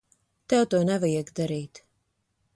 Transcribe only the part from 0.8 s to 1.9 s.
nevajag darīt.